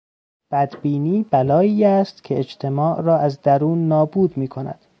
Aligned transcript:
بدبینی 0.51 1.23
بلایی 1.31 1.85
است 1.85 2.23
که 2.23 2.39
اجتماع 2.39 3.01
را 3.01 3.17
از 3.17 3.41
درون 3.41 3.87
نابود 3.87 4.37
میکند. 4.37 4.85